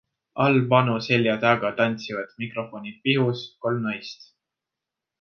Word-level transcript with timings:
Al 0.45 0.55
Bano 0.71 0.95
selja 1.07 1.35
taga 1.43 1.71
tantsivad, 1.83 2.33
mikrofonid 2.45 2.99
pihus, 3.07 3.45
kolm 3.67 3.87
naist. 3.89 4.31